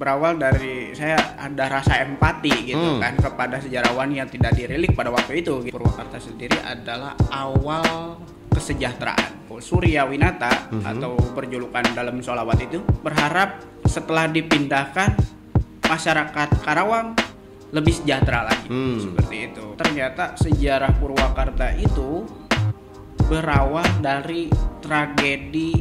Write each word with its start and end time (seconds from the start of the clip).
berawal 0.00 0.40
dari 0.40 0.96
saya 0.96 1.36
ada 1.36 1.68
rasa 1.68 2.00
empati 2.00 2.72
gitu 2.72 2.96
Hmm. 2.96 3.04
kan 3.04 3.20
kepada 3.20 3.60
sejarawan 3.60 4.08
yang 4.08 4.24
tidak 4.32 4.56
dirilik 4.56 4.96
pada 4.96 5.12
waktu 5.12 5.44
itu. 5.44 5.60
gitu. 5.60 5.76
Purwakarta 5.76 6.16
sendiri 6.16 6.56
adalah 6.64 7.12
awal 7.28 8.16
kesejahteraan. 8.48 9.44
Surya 9.60 10.08
Winata 10.08 10.72
Mhm. 10.72 10.84
atau 10.88 11.20
berjulukan 11.36 11.84
dalam 11.92 12.16
sholawat 12.24 12.64
itu 12.64 12.80
berharap 13.04 13.60
setelah 13.84 14.24
dipindahkan 14.24 15.20
masyarakat 15.84 16.48
Karawang 16.64 17.12
lebih 17.68 17.92
sejahtera 17.92 18.48
lagi 18.48 18.72
Hmm. 18.72 18.96
seperti 18.96 19.52
itu. 19.52 19.76
Ternyata 19.76 20.32
sejarah 20.34 20.96
Purwakarta 20.96 21.76
itu 21.76 22.24
berawal 23.28 23.84
dari 24.00 24.48
tragedi 24.80 25.76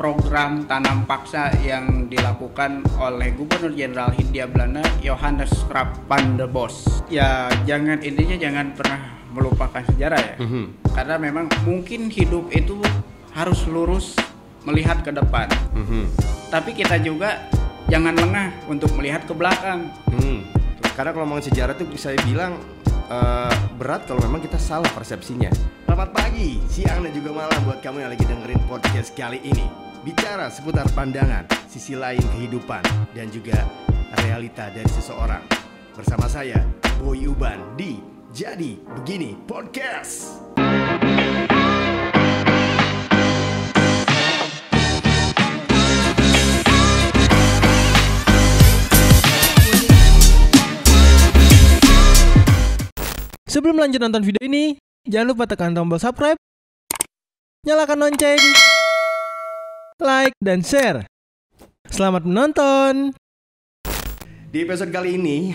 program 0.00 0.64
tanam 0.64 1.04
paksa 1.04 1.52
yang 1.60 2.08
dilakukan 2.08 2.80
oleh 2.96 3.36
Gubernur 3.36 3.68
Jenderal 3.76 4.08
Hindia 4.16 4.48
Belanda 4.48 4.80
Johannes 5.04 5.52
Krap 5.68 5.92
van 6.08 6.40
der 6.40 6.48
Bos. 6.48 7.04
Ya 7.12 7.52
jangan 7.68 8.00
intinya 8.00 8.40
jangan 8.40 8.72
pernah 8.72 9.20
melupakan 9.28 9.84
sejarah 9.92 10.16
ya. 10.16 10.34
Mhm. 10.40 10.88
Karena 10.96 11.20
memang 11.20 11.52
mungkin 11.68 12.08
hidup 12.08 12.48
itu 12.48 12.80
harus 13.36 13.68
lurus 13.68 14.16
melihat 14.64 15.04
ke 15.04 15.12
depan. 15.12 15.52
Mhm. 15.76 16.08
Tapi 16.48 16.72
kita 16.72 16.96
juga 17.04 17.36
jangan 17.92 18.16
lengah 18.16 18.72
untuk 18.72 18.96
melihat 18.96 19.28
ke 19.28 19.36
belakang. 19.36 19.92
Hmm. 20.08 20.48
Karena 20.96 21.12
kalau 21.12 21.28
ngomongin 21.28 21.52
sejarah 21.52 21.76
tuh 21.76 21.86
saya 22.00 22.16
bilang 22.24 22.56
eh, 23.10 23.54
berat 23.76 24.08
kalau 24.08 24.24
memang 24.24 24.40
kita 24.40 24.56
salah 24.56 24.88
persepsinya. 24.96 25.52
Selamat 25.84 26.14
pagi, 26.14 26.62
siang 26.70 27.02
dan 27.02 27.12
juga 27.12 27.34
malam 27.34 27.58
buat 27.66 27.82
kamu 27.82 28.06
yang 28.06 28.10
lagi 28.14 28.24
dengerin 28.24 28.62
podcast 28.70 29.10
kali 29.18 29.42
ini. 29.42 29.89
Bicara 30.00 30.48
seputar 30.48 30.88
pandangan, 30.96 31.44
sisi 31.68 31.92
lain 31.92 32.24
kehidupan, 32.32 32.80
dan 33.12 33.28
juga 33.28 33.68
realita 34.24 34.72
dari 34.72 34.88
seseorang. 34.88 35.44
Bersama 35.92 36.24
saya, 36.24 36.56
Boy 37.04 37.28
Uban 37.28 37.60
di 37.76 38.00
Jadi 38.32 38.80
Begini 38.80 39.36
Podcast. 39.44 40.40
Sebelum 53.44 53.76
lanjut 53.76 54.00
nonton 54.00 54.24
video 54.24 54.40
ini, 54.48 54.80
jangan 55.04 55.36
lupa 55.36 55.44
tekan 55.44 55.76
tombol 55.76 56.00
subscribe, 56.00 56.40
nyalakan 57.68 58.08
lonceng, 58.08 58.40
like, 60.00 60.32
dan 60.40 60.64
share. 60.64 61.04
Selamat 61.86 62.24
menonton! 62.24 63.12
Di 64.50 64.66
episode 64.66 64.90
kali 64.90 65.20
ini, 65.20 65.54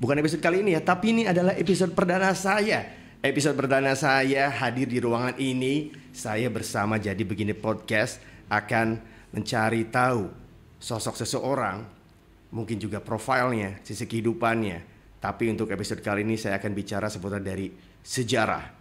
bukan 0.00 0.16
episode 0.22 0.40
kali 0.40 0.64
ini 0.64 0.78
ya, 0.78 0.80
tapi 0.80 1.12
ini 1.12 1.22
adalah 1.26 1.52
episode 1.58 1.92
perdana 1.92 2.32
saya. 2.32 2.86
Episode 3.20 3.52
perdana 3.52 3.92
saya 3.92 4.48
hadir 4.48 4.88
di 4.88 4.96
ruangan 4.96 5.36
ini, 5.36 5.92
saya 6.14 6.48
bersama 6.48 6.96
Jadi 6.96 7.20
Begini 7.20 7.52
Podcast 7.52 8.16
akan 8.48 8.96
mencari 9.36 9.84
tahu 9.92 10.32
sosok 10.80 11.20
seseorang, 11.20 11.84
mungkin 12.54 12.80
juga 12.80 13.04
profilnya, 13.04 13.76
sisi 13.84 14.08
kehidupannya. 14.08 14.88
Tapi 15.20 15.52
untuk 15.52 15.68
episode 15.68 16.00
kali 16.00 16.24
ini 16.24 16.40
saya 16.40 16.56
akan 16.56 16.72
bicara 16.72 17.12
seputar 17.12 17.44
dari 17.44 17.68
sejarah. 18.00 18.72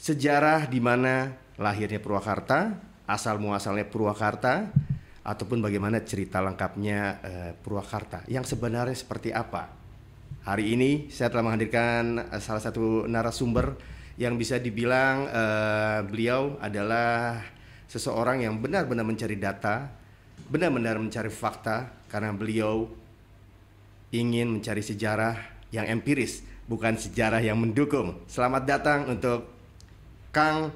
Sejarah 0.00 0.64
di 0.64 0.80
mana 0.80 1.28
lahirnya 1.60 2.00
Purwakarta, 2.00 2.87
asal 3.08 3.40
muasalnya 3.40 3.88
Purwakarta, 3.88 4.68
ataupun 5.28 5.60
bagaimana 5.60 6.00
cerita 6.08 6.40
lengkapnya 6.40 7.00
eh, 7.20 7.52
Purwakarta 7.52 8.24
yang 8.32 8.48
sebenarnya 8.48 8.96
seperti 8.96 9.28
apa. 9.28 9.68
Hari 10.48 10.72
ini 10.72 11.12
saya 11.12 11.28
telah 11.28 11.44
menghadirkan 11.44 12.32
eh, 12.32 12.40
salah 12.40 12.64
satu 12.64 13.04
narasumber 13.04 13.76
yang 14.16 14.40
bisa 14.40 14.56
dibilang 14.56 15.28
eh, 15.28 15.98
beliau 16.08 16.56
adalah 16.64 17.44
seseorang 17.84 18.48
yang 18.48 18.56
benar-benar 18.56 19.04
mencari 19.04 19.36
data, 19.36 19.92
benar-benar 20.48 20.96
mencari 20.96 21.28
fakta 21.28 22.08
karena 22.08 22.32
beliau 22.32 22.88
ingin 24.08 24.48
mencari 24.48 24.80
sejarah 24.80 25.36
yang 25.68 25.84
empiris, 25.84 26.40
bukan 26.64 26.96
sejarah 26.96 27.44
yang 27.44 27.60
mendukung. 27.60 28.24
Selamat 28.24 28.64
datang 28.64 29.12
untuk 29.12 29.44
Kang 30.32 30.72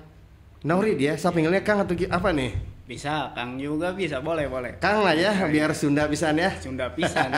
Naurid 0.63 0.95
ya. 0.95 1.19
Saya 1.19 1.35
panggilnya 1.35 1.63
Kang 1.67 1.83
atau 1.83 1.95
apa 2.07 2.31
nih? 2.31 2.55
Bisa, 2.83 3.31
Kang 3.33 3.57
juga 3.57 3.95
bisa, 3.95 4.19
boleh 4.19 4.51
boleh. 4.51 4.77
Kang 4.83 5.07
lah 5.07 5.15
ya, 5.15 5.47
biar 5.47 5.71
Sunda 5.73 6.11
pisan 6.11 6.35
ya. 6.35 6.51
Sunda 6.59 6.91
pisan. 6.93 7.31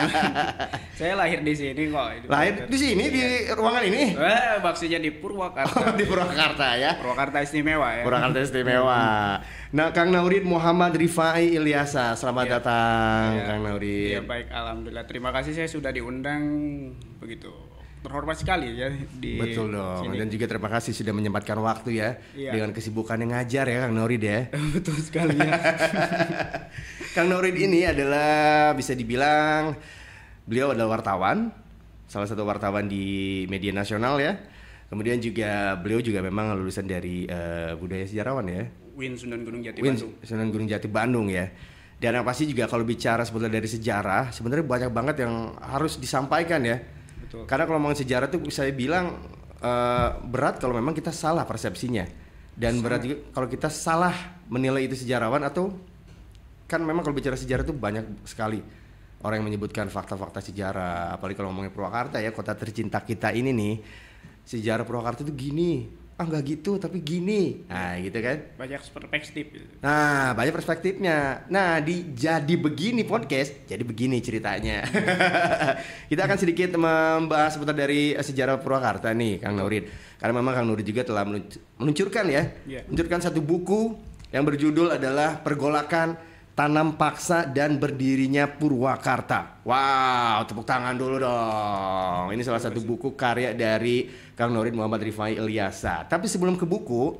Saya 0.99 1.13
lahir 1.15 1.45
di 1.45 1.53
sini 1.53 1.89
kok. 1.89 2.27
Lahir 2.27 2.65
di 2.65 2.77
sini 2.77 3.07
di 3.07 3.23
ruangan 3.53 3.83
ini. 3.87 4.13
Eh, 4.19 4.57
maksudnya 4.59 4.97
di 4.99 5.13
Purwakarta. 5.13 5.93
di 5.95 6.03
Purwakarta 6.03 6.75
ya. 6.75 6.97
Purwakarta 6.97 7.39
istimewa 7.45 7.87
ya. 7.93 8.03
Purwakarta 8.03 8.41
istimewa. 8.41 9.01
Nah, 9.73 9.89
Kang 9.95 10.13
Naurid 10.13 10.43
Muhammad 10.43 10.97
Rifai 10.97 11.55
Ilyasa, 11.55 12.13
selamat 12.13 12.45
Iya. 12.45 12.53
datang 12.59 13.27
Iya. 13.31 13.43
Kang 13.45 13.59
Naurid. 13.65 14.09
Ya 14.11 14.21
baik, 14.25 14.47
alhamdulillah. 14.49 15.05
Terima 15.09 15.29
kasih 15.33 15.53
saya 15.53 15.69
sudah 15.69 15.89
diundang 15.89 16.41
begitu. 17.21 17.64
Terhormat 18.05 18.37
sekali 18.37 18.77
ya 18.77 18.93
di 18.93 19.41
Betul 19.41 19.73
dong. 19.73 20.05
sini. 20.05 20.15
Dan 20.21 20.29
juga 20.29 20.45
terima 20.45 20.69
kasih 20.69 20.93
sudah 20.93 21.09
menyempatkan 21.09 21.57
waktu 21.57 21.89
ya 21.97 22.09
Iya. 22.37 22.53
dengan 22.53 22.69
kesibukan 22.69 23.17
yang 23.17 23.33
ngajar 23.33 23.65
ya 23.65 23.77
Kang 23.81 23.97
Naurid 23.97 24.21
ya. 24.21 24.39
Betul 24.77 25.01
sekali 25.01 25.33
ya. 25.33 25.51
Kang 27.17 27.27
Naurid 27.27 27.57
ini 27.57 27.89
adalah 27.89 28.71
bisa 28.77 28.93
dibilang 28.93 29.73
beliau 30.45 30.77
adalah 30.77 31.01
wartawan, 31.01 31.49
salah 32.05 32.29
satu 32.29 32.45
wartawan 32.45 32.85
di 32.85 33.43
media 33.49 33.73
nasional 33.73 34.21
ya. 34.21 34.37
Kemudian 34.85 35.17
juga 35.17 35.73
beliau 35.81 35.97
juga 35.97 36.21
memang 36.21 36.53
lulusan 36.53 36.85
dari 36.85 37.25
eh, 37.25 37.73
budaya 37.73 38.05
sejarawan 38.05 38.45
ya. 38.45 38.63
Win 38.93 39.17
Sunan 39.17 39.41
Gunung 39.43 39.65
Jati 39.65 39.81
Win 39.81 39.97
Bandung. 39.97 40.11
Sunan 40.21 40.47
Gunung 40.53 40.67
Jati 40.69 40.87
Bandung 40.87 41.27
ya. 41.27 41.49
Dan 41.95 42.11
yang 42.13 42.27
pasti 42.27 42.45
juga 42.45 42.67
kalau 42.67 42.85
bicara 42.85 43.25
sebetulnya 43.25 43.57
dari 43.57 43.65
sejarah, 43.65 44.29
sebenarnya 44.29 44.67
banyak 44.67 44.91
banget 44.91 45.15
yang 45.25 45.55
harus 45.57 45.97
disampaikan 45.97 46.61
ya. 46.61 46.77
Betul. 47.25 47.43
Karena 47.49 47.63
kalau 47.65 47.77
ngomongin 47.81 48.05
sejarah 48.05 48.29
tuh 48.29 48.39
saya 48.53 48.69
bilang 48.71 49.17
eh, 49.59 50.09
berat 50.21 50.61
kalau 50.61 50.77
memang 50.77 50.93
kita 50.93 51.09
salah 51.09 51.43
persepsinya. 51.43 52.05
Dan 52.55 52.79
berat 52.79 53.03
juga 53.03 53.19
kalau 53.35 53.51
kita 53.51 53.67
salah 53.67 54.15
menilai 54.47 54.87
itu 54.87 54.95
sejarawan 54.95 55.43
atau 55.43 55.75
kan 56.65 56.79
memang 56.81 57.03
kalau 57.03 57.11
bicara 57.11 57.35
sejarah 57.35 57.67
itu 57.67 57.75
banyak 57.75 58.25
sekali 58.25 58.63
orang 59.21 59.41
yang 59.41 59.47
menyebutkan 59.53 59.89
fakta-fakta 59.89 60.41
sejarah 60.41 61.13
apalagi 61.17 61.37
kalau 61.37 61.53
ngomongin 61.53 61.73
Purwakarta 61.73 62.21
ya 62.21 62.33
kota 62.33 62.57
tercinta 62.57 63.01
kita 63.01 63.33
ini 63.33 63.53
nih 63.53 63.75
sejarah 64.45 64.85
Purwakarta 64.85 65.25
itu 65.25 65.33
gini 65.33 65.85
ah 66.15 66.23
nggak 66.23 66.43
gitu 66.47 66.79
tapi 66.79 66.99
gini 66.99 67.67
nah 67.67 67.99
gitu 67.99 68.15
kan 68.17 68.37
Banyak 68.55 68.81
perspektif. 68.87 69.45
Nah, 69.83 70.31
banyak 70.31 70.53
perspektifnya. 70.53 71.43
Nah, 71.47 71.77
di 71.77 72.15
jadi 72.15 72.55
begini 72.55 73.03
podcast, 73.03 73.67
jadi 73.67 73.83
begini 73.83 74.17
ceritanya. 74.17 74.87
Kita 76.09 76.21
akan 76.23 76.37
sedikit 76.39 76.71
membahas 76.73 77.53
seputar 77.53 77.75
dari 77.75 78.15
eh, 78.15 78.23
sejarah 78.23 78.57
Purwakarta 78.57 79.11
nih, 79.11 79.37
Kang 79.37 79.59
Naurid. 79.59 79.91
Karena 80.15 80.33
memang 80.33 80.55
Kang 80.55 80.65
Naurid 80.65 80.87
juga 80.87 81.03
telah 81.03 81.27
melunc- 81.27 81.59
meluncurkan 81.75 82.25
ya, 82.25 82.43
Iya. 82.63 82.87
meluncurkan 82.87 83.19
satu 83.21 83.43
buku 83.43 83.93
yang 84.31 84.41
berjudul 84.41 84.95
adalah 84.95 85.37
Pergolakan 85.37 86.15
Tanam 86.55 86.95
Paksa 86.95 87.43
dan 87.51 87.75
Berdirinya 87.75 88.47
Purwakarta. 88.47 89.59
Wow, 89.67 90.47
tepuk 90.47 90.63
tangan 90.63 90.95
dulu 90.95 91.19
dong. 91.19 92.31
Ini 92.31 92.39
salah 92.47 92.63
satu 92.63 92.79
buku 92.79 93.11
karya 93.19 93.51
dari 93.51 94.07
Kang 94.31 94.55
Naurid 94.55 94.71
Muhammad 94.71 95.03
Rifai 95.03 95.35
Ilyasa. 95.35 96.07
Tapi 96.07 96.31
sebelum 96.31 96.55
ke 96.55 96.63
buku, 96.63 97.11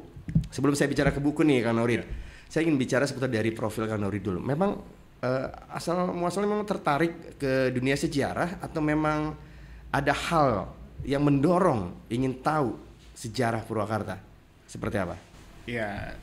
sebelum 0.47 0.71
saya 0.71 0.87
bicara 0.87 1.11
ke 1.11 1.19
buku 1.19 1.43
nih 1.43 1.67
Kang 1.67 1.75
Naurid, 1.75 2.07
saya 2.47 2.63
ingin 2.63 2.79
bicara 2.79 3.03
seputar 3.03 3.27
dari 3.27 3.51
profil 3.51 3.91
Kang 3.91 3.99
Naurid 3.99 4.23
dulu. 4.23 4.39
Memang 4.39 4.79
eh, 5.19 5.47
asal 5.67 6.15
muasalnya 6.15 6.55
memang 6.55 6.63
tertarik 6.63 7.35
ke 7.35 7.75
dunia 7.75 7.99
sejarah 7.99 8.63
atau 8.63 8.79
memang 8.79 9.35
ada 9.91 10.15
hal 10.15 10.71
yang 11.03 11.27
mendorong 11.27 12.07
ingin 12.07 12.39
tahu 12.39 12.79
sejarah 13.11 13.67
Purwakarta? 13.67 14.15
Seperti 14.63 14.95
apa? 14.95 15.19
Ya, 15.67 16.15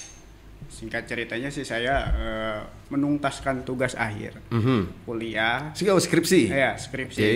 singkat 0.69 1.07
ceritanya 1.07 1.49
sih 1.49 1.63
saya 1.63 1.95
eh, 2.13 2.59
menuntaskan 2.89 3.63
tugas 3.63 3.95
akhir 3.95 4.39
Mhm. 4.51 5.07
kuliah. 5.07 5.73
Oh, 5.89 5.99
skripsi. 5.99 6.49
Ya, 6.49 6.77
skripsi. 6.77 7.23
Oke. 7.23 7.33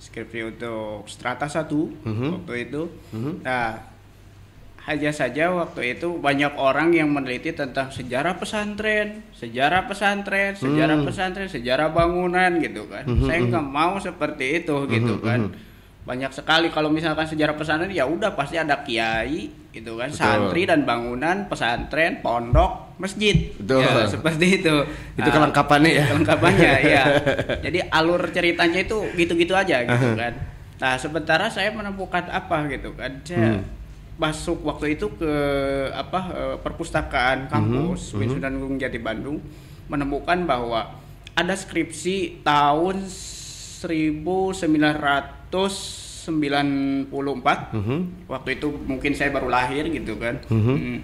Skripsi 0.00 0.40
untuk 0.46 1.04
strata 1.04 1.44
1 1.44 1.92
Mhm. 2.06 2.28
waktu 2.40 2.54
itu. 2.64 2.82
Mhm. 3.12 3.44
Nah, 3.44 3.76
hanya 4.80 5.12
saja 5.12 5.52
waktu 5.52 5.94
itu 5.94 6.16
banyak 6.16 6.56
orang 6.56 6.96
yang 6.96 7.12
meneliti 7.12 7.52
tentang 7.52 7.92
sejarah 7.92 8.40
pesantren, 8.40 9.22
sejarah 9.36 9.84
pesantren, 9.84 10.56
sejarah 10.56 10.96
Hmm. 10.98 11.06
pesantren, 11.06 11.46
sejarah 11.46 11.92
bangunan 11.92 12.56
gitu 12.58 12.88
kan. 12.88 13.04
Mhm, 13.04 13.28
Saya 13.28 13.38
mhm. 13.44 13.48
nggak 13.52 13.66
mau 13.68 13.94
seperti 14.00 14.64
itu 14.64 14.76
gitu 14.88 15.14
Mhm, 15.20 15.22
kan. 15.22 15.40
mhm. 15.46 15.52
Banyak 16.00 16.32
sekali 16.32 16.72
kalau 16.72 16.88
misalkan 16.88 17.28
sejarah 17.28 17.54
pesantren 17.54 17.92
ya 17.92 18.08
udah 18.08 18.32
pasti 18.32 18.56
ada 18.56 18.80
kiai, 18.80 19.52
gitu 19.70 19.94
kan 19.94 20.08
Betul. 20.08 20.18
santri 20.18 20.62
dan 20.64 20.82
bangunan 20.82 21.46
pesantren 21.46 22.18
pondok 22.18 22.98
masjid 22.98 23.54
Betul. 23.54 23.80
Ya, 23.80 24.02
seperti 24.04 24.46
itu 24.58 24.74
Itu 25.14 25.22
Nah, 25.22 25.32
kelengkapannya 25.32 25.90
ya. 25.92 26.04
kelengkapannya 26.10 26.72
ya 26.94 27.04
jadi 27.60 27.86
alur 27.88 28.22
ceritanya 28.28 28.80
itu 28.80 28.98
gitu-gitu 29.14 29.54
aja 29.54 29.80
gitu 29.80 30.08
kan 30.14 30.34
nah 30.76 30.96
sementara 30.96 31.46
saya 31.46 31.70
menemukan 31.70 32.26
apa 32.26 32.66
gitu 32.66 32.90
kan 32.92 33.14
saya 33.22 33.56
Hmm. 33.56 33.62
masuk 34.18 34.60
waktu 34.62 34.94
itu 34.94 35.06
ke 35.14 35.32
apa 35.90 36.20
eh, 36.30 36.56
perpustakaan 36.58 37.46
kampus 37.46 38.12
Mhm, 38.12 38.18
Wisudan 38.18 38.54
Gunung 38.56 38.76
Jati 38.76 38.98
Bandung 38.98 39.38
menemukan 39.86 40.44
bahwa 40.44 40.92
ada 41.32 41.54
skripsi 41.54 42.42
tahun 42.42 43.06
1994 46.20 47.72
Mhm. 47.72 47.98
waktu 48.28 48.50
itu 48.56 48.68
mungkin 48.84 49.12
saya 49.12 49.30
baru 49.30 49.48
lahir 49.48 49.88
gitu 49.88 50.16
kan 50.16 50.36
Mhm. 50.46 50.76
Hmm. 50.76 50.98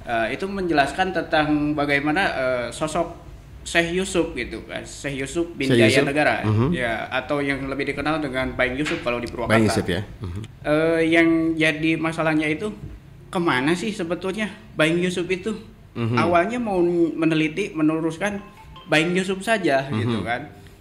Eh, 0.00 0.26
itu 0.34 0.48
menjelaskan 0.48 1.12
tentang 1.12 1.76
bagaimana 1.76 2.22
eh, 2.32 2.66
sosok 2.72 3.14
Syekh 3.60 3.92
Yusuf 3.92 4.32
gitu 4.32 4.64
kan 4.64 4.80
Syekh 4.82 5.20
Yusuf 5.20 5.52
bin 5.52 5.68
Syekh 5.68 5.78
Jaya 5.84 5.92
Yusuf, 5.92 6.08
Negara 6.08 6.34
mhm. 6.42 6.72
ya 6.72 7.04
atau 7.12 7.44
yang 7.44 7.60
lebih 7.68 7.92
dikenal 7.92 8.16
dengan 8.18 8.56
Baing 8.56 8.80
Yusuf 8.80 9.04
kalau 9.04 9.20
di 9.20 9.28
Purwakarta 9.28 9.52
Bang 9.52 9.68
Yusuf 9.68 9.84
ya. 9.84 10.00
Mhm. 10.24 10.40
Eh, 10.64 11.00
yang 11.12 11.28
jadi 11.54 12.00
masalahnya 12.00 12.48
itu 12.48 12.72
ke 13.28 13.38
mana 13.38 13.76
sih 13.76 13.92
sebetulnya 13.92 14.48
Baing 14.74 14.98
Yusuf 14.98 15.28
itu 15.28 15.52
Mhm. 15.92 16.16
awalnya 16.16 16.56
mau 16.56 16.80
meneliti 17.12 17.76
meneruskan 17.76 18.40
Baing 18.88 19.12
Yusuf 19.12 19.44
saja 19.44 19.86
gitu 19.92 20.18
Mhm. 20.18 20.26
kan 20.26 20.40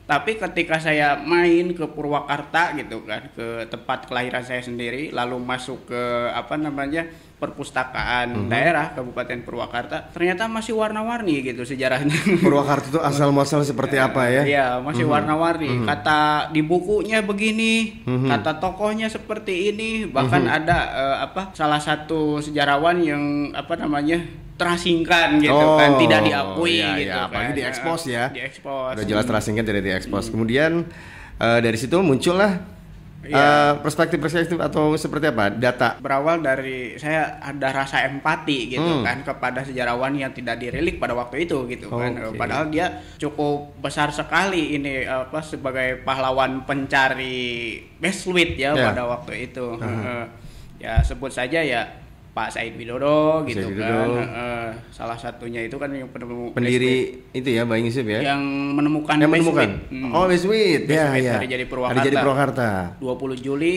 tapi 0.10 0.42
ketika 0.42 0.82
saya 0.82 1.14
main 1.22 1.70
ke 1.78 1.86
Purwakarta 1.86 2.74
gitu 2.74 3.06
kan 3.06 3.30
ke 3.30 3.70
tempat 3.70 4.10
kelahiran 4.10 4.42
saya 4.42 4.58
sendiri 4.58 5.14
lalu 5.14 5.38
masuk 5.38 5.86
ke 5.86 6.02
apa 6.34 6.58
namanya 6.58 7.06
perpustakaan 7.40 8.34
Mhm. 8.36 8.50
daerah 8.50 8.92
Kabupaten 8.92 9.46
Purwakarta 9.46 10.10
ternyata 10.10 10.50
masih 10.50 10.74
warna-warni 10.74 11.46
gitu 11.46 11.62
sejarahnya 11.62 12.12
Purwakarta 12.44 12.90
itu 12.90 13.00
asal 13.00 13.30
muasal 13.30 13.62
seperti 13.62 14.02
apa 14.02 14.28
ya? 14.28 14.42
Iya, 14.44 14.68
masih 14.82 15.06
warna-warni. 15.06 15.86
Kata 15.86 16.50
di 16.50 16.66
bukunya 16.66 17.22
begini, 17.22 18.02
Mhm. 18.04 18.28
kata 18.28 18.58
tokohnya 18.60 19.08
seperti 19.08 19.72
ini, 19.72 20.10
bahkan 20.10 20.44
Mhm. 20.44 20.58
ada 20.58 20.78
eh, 20.90 21.18
apa 21.30 21.54
salah 21.54 21.80
satu 21.80 22.42
sejarawan 22.42 22.98
yang 23.00 23.24
apa 23.54 23.78
namanya 23.78 24.20
terasingkan 24.60 25.40
gitu 25.40 25.56
Oh, 25.56 25.80
kan, 25.80 25.96
tidak 25.96 26.20
diakui 26.22 26.78
iya, 26.78 26.92
gitu 26.94 27.08
iya, 27.08 27.16
kan. 27.16 27.26
apalagi 27.26 27.52
diekspos 27.56 28.02
ya. 28.06 28.26
Diekspos. 28.28 28.94
Udah 28.94 29.06
jelas 29.08 29.24
terasingkan 29.24 29.64
tidak 29.64 29.82
diekspos. 29.82 30.28
Kemudian 30.28 30.84
eh, 31.38 31.60
dari 31.60 31.76
situ 31.76 31.96
muncullah 31.98 32.78
Iya. 33.20 33.36
eh, 33.36 33.74
perspektif-perspektif 33.84 34.56
atau 34.58 34.96
seperti 34.96 35.28
apa? 35.28 35.52
Data. 35.52 36.00
berawal 36.00 36.40
dari 36.40 36.96
saya 36.96 37.36
ada 37.38 37.68
rasa 37.70 38.04
empati 38.06 38.72
gitu 38.72 38.80
Hmm. 38.82 39.04
kan 39.04 39.18
kepada 39.22 39.60
sejarawan 39.62 40.12
yang 40.14 40.32
tidak 40.32 40.56
dirilik 40.56 40.96
pada 40.96 41.12
waktu 41.12 41.44
itu 41.44 41.68
gitu 41.68 41.92
kan 41.92 42.16
Oke. 42.16 42.40
padahal 42.40 42.68
dia 42.68 42.88
cukup 43.16 43.76
besar 43.78 44.08
sekali 44.10 44.72
ini 44.74 45.04
apa 45.04 45.40
sebagai 45.40 46.00
pahlawan 46.00 46.64
pencari 46.64 47.76
besluit 47.96 48.56
ya 48.56 48.72
Ya. 48.72 48.88
pada 48.88 49.04
waktu 49.06 49.52
itu 49.52 49.68
Aha. 49.76 49.84
Heeh. 49.84 50.24
ya 50.80 50.94
sebut 51.02 51.28
saja 51.30 51.60
ya 51.60 51.92
Pak 52.30 52.54
Said 52.54 52.78
Widodo 52.78 53.44
gitu 53.50 53.66
Said 53.68 53.74
kan 53.74 54.06
Widodo. 54.06 54.22
Heeh. 54.22 54.66
salah 54.94 55.18
satunya 55.18 55.66
itu 55.66 55.76
kan 55.76 55.90
yang 55.90 56.08
penemu 56.14 56.54
Pendiri 56.54 57.26
itu 57.34 57.50
ya 57.50 57.66
Bang 57.66 57.82
Yusuf 57.82 58.06
ya. 58.06 58.22
yang 58.22 58.40
menemukan 58.78 59.18
Yang 59.18 59.32
menemukan. 59.34 59.70
Hmm. 59.90 60.12
Oh, 60.14 60.26
Beswit. 60.30 60.86
Ya, 60.86 61.18
ya. 61.18 61.42
Hari 61.42 61.50
Jadi 61.50 61.66
Purwakarta. 61.66 62.00
Hari 62.00 62.08
Jadi 62.08 62.18
Purwakarta. 62.22 62.70
20 63.02 63.46
Juli 63.46 63.76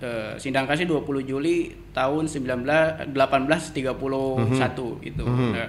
eh, 0.00 0.32
Sindang 0.40 0.64
Kasih 0.64 0.88
20 0.88 1.28
Juli 1.28 1.74
tahun 1.92 2.24
19 2.30 3.10
1831 3.12 5.04
itu. 5.04 5.24
Mhm. 5.26 5.50
Nah, 5.52 5.68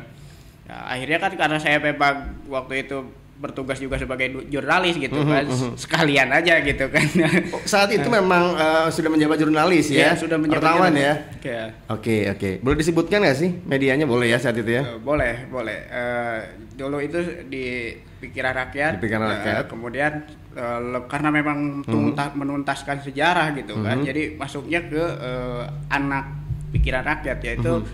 ya, 0.70 0.78
akhirnya 0.88 1.18
kan 1.20 1.32
karena 1.36 1.58
saya 1.60 1.78
memang 1.82 2.38
waktu 2.48 2.88
itu 2.88 2.98
bertugas 3.42 3.76
juga 3.76 3.98
sebagai 3.98 4.30
jurnalis 4.48 4.96
gitu 4.96 5.18
Mhm, 5.18 5.28
kan 5.28 5.44
mhm. 5.44 5.74
sekalian 5.76 6.30
aja 6.30 6.62
gitu 6.62 6.86
kan. 6.88 7.02
Oh, 7.50 7.62
saat 7.64 7.90
itu 7.90 8.06
memang 8.06 8.54
eh, 8.54 8.88
sudah 8.88 9.10
menjabat 9.10 9.36
jurnalis 9.36 9.90
ya. 9.90 10.14
Iya, 10.14 10.22
sudah 10.22 10.38
menjabat 10.38 10.62
Wartawan 10.64 10.94
ya. 10.94 11.14
jurnalis. 11.18 11.42
Ya. 11.44 11.64
Oke, 11.90 12.18
oke. 12.30 12.50
Boleh 12.62 12.78
disebutkan 12.78 13.18
nggak 13.20 13.36
sih 13.36 13.50
medianya? 13.66 14.06
Boleh 14.06 14.30
ya 14.30 14.38
saat 14.38 14.54
itu 14.56 14.70
ya. 14.70 14.86
Eh, 14.86 14.96
boleh, 14.96 15.50
boleh. 15.50 15.78
Eh, 15.84 16.40
dulu 16.72 17.02
itu 17.02 17.18
di 17.48 17.90
pikiran 18.22 18.54
rakyat. 18.56 18.92
Di 18.96 19.02
Pikiran 19.02 19.26
Rakyat. 19.28 19.64
kemudian 19.66 20.12
eh, 20.52 20.80
le- 20.86 21.06
karena 21.08 21.30
memang 21.30 21.58
tunta- 21.82 22.32
menuntaskan 22.32 23.02
sejarah 23.02 23.56
gitu 23.56 23.82
kan, 23.82 23.98
Mhm. 23.98 24.06
jadi 24.06 24.22
masuknya 24.36 24.86
ke 24.86 25.02
eh, 25.02 25.64
anak 25.90 26.30
pikiran 26.70 27.02
rakyat 27.02 27.42
yaitu 27.42 27.74
Mhm. 27.74 27.90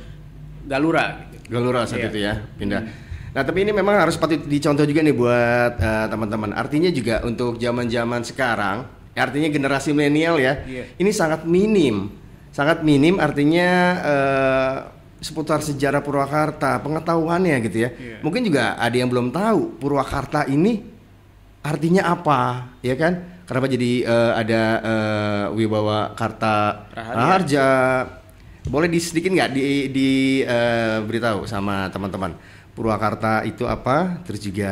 Galura. 0.65 1.23
Gitu. 1.31 1.47
Galura 1.47 1.81
saat 1.81 2.03
Iya. 2.03 2.09
itu 2.09 2.19
ya 2.19 2.33
pindah. 2.57 2.83
Nah 3.38 3.45
tapi 3.45 3.62
ini 3.62 3.69
memang 3.69 4.01
harus 4.01 4.18
patut 4.18 4.42
dicontoh 4.50 4.81
juga 4.81 5.06
nih 5.06 5.13
buat 5.13 5.78
eh, 5.78 6.06
teman-teman. 6.10 6.57
Artinya 6.57 6.89
juga 6.89 7.22
untuk 7.22 7.62
zaman-zaman 7.62 8.25
sekarang, 8.25 8.89
ya 9.13 9.30
artinya 9.30 9.45
generasi 9.54 9.94
milenial 9.94 10.42
ya, 10.42 10.66
Iya. 10.66 10.98
ini 10.98 11.13
sangat 11.13 11.45
minim, 11.45 12.10
sangat 12.50 12.81
minim. 12.81 13.22
Artinya 13.22 13.69
eh, 14.01 14.75
seputar 15.22 15.62
sejarah 15.62 16.01
Purwakarta, 16.01 16.81
pengetahuannya 16.81 17.62
gitu 17.69 17.78
ya. 17.86 17.89
Iya. 17.94 18.18
Mungkin 18.25 18.42
juga 18.42 18.74
ada 18.74 18.98
yang 18.98 19.06
belum 19.06 19.30
tahu 19.30 19.78
Purwakarta 19.86 20.50
ini 20.50 20.81
artinya 21.62 22.10
apa, 22.10 22.74
ya 22.81 22.98
kan? 22.98 23.22
Kenapa 23.45 23.69
jadi 23.69 24.01
eh, 24.01 24.31
ada 24.33 24.62
eh, 24.81 25.45
Wibawa 25.54 26.18
Karta 26.18 26.90
Raharja. 26.90 27.13
Raharja? 27.13 27.68
Boleh 28.68 28.90
di 28.92 29.00
sedikit 29.00 29.30
nggak 29.30 29.54
di, 29.54 29.94
di 29.94 30.10
eh, 30.42 31.00
beritahu 31.06 31.45
sama 31.45 31.86
teman-teman 31.94 32.56
Purwakarta 32.77 33.41
itu 33.41 33.65
apa? 33.65 34.21
Terus 34.21 34.39
juga 34.39 34.71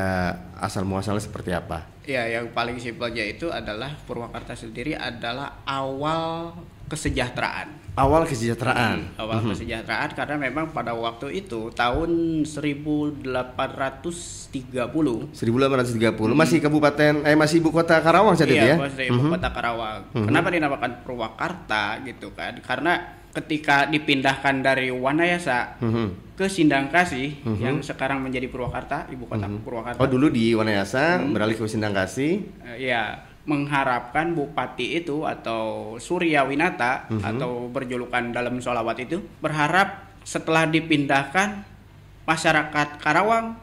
asal 0.55 0.85
muasalnya 0.85 1.19
seperti 1.19 1.49
apa? 1.49 1.89
Ya, 2.05 2.29
yang 2.29 2.53
paling 2.53 2.77
simpelnya 2.77 3.25
itu 3.25 3.49
adalah 3.49 3.97
Purwakarta 4.05 4.53
sendiri 4.53 4.93
adalah 4.93 5.65
awal 5.65 6.53
kesejahteraan. 6.85 7.97
Awal 7.97 8.27
kesejahteraan. 8.27 9.17
awal 9.17 9.41
Mhm. 9.41 9.49
kesejahteraan 9.49 10.09
karena 10.13 10.35
memang 10.37 10.69
pada 10.69 10.93
waktu 10.93 11.33
itu 11.33 11.71
tahun 11.71 12.43
1830 12.45 15.31
1830 15.33 16.35
masih 16.35 16.59
kabupaten 16.59 17.23
eh 17.23 17.33
masih 17.33 17.57
ibu 17.57 17.71
kota 17.71 17.99
Karawang 17.99 18.35
saat 18.35 18.49
itu 18.49 18.59
iya, 18.59 18.75
ya. 18.75 18.77
masih 18.77 19.09
ibu 19.09 19.21
Mhm. 19.23 19.31
kota 19.33 19.49
Karawang. 19.49 20.03
Mhm. 20.11 20.25
Kenapa 20.27 20.51
dinamakan 20.51 20.91
Purwakarta 21.01 21.97
gitu 22.03 22.35
kan? 22.35 22.59
Karena 22.61 22.99
ketika 23.35 23.85
dipindahkan 23.85 24.63
dari 24.63 24.87
Wanayasa 24.89 25.83
Mhm. 25.83 26.35
ke 26.39 26.47
Sindangkasih 26.47 27.43
Mhm. 27.43 27.59
yang 27.59 27.75
sekarang 27.83 28.23
menjadi 28.23 28.47
Purwakarta, 28.47 29.11
ibu 29.11 29.27
kota 29.27 29.45
Mhm. 29.45 29.59
Purwakarta. 29.61 29.99
Oh 29.99 30.07
dulu 30.07 30.31
di 30.31 30.55
Wanayasa 30.55 31.19
Mhm. 31.19 31.35
beralih 31.35 31.55
ke 31.59 31.67
Sindangkasih. 31.67 32.31
Eh, 32.63 32.89
ya 32.89 33.19
mengharapkan 33.45 34.33
bupati 34.33 34.97
itu 34.97 35.21
atau 35.21 35.95
Surya 36.01 36.47
Winata 36.47 37.05
Mhm. 37.11 37.21
atau 37.21 37.69
berjulukan 37.69 38.33
dalam 38.33 38.57
sholawat 38.57 39.05
itu 39.05 39.21
berharap 39.37 40.09
setelah 40.25 40.65
dipindahkan 40.65 41.61
masyarakat 42.25 42.97
Karawang 42.97 43.53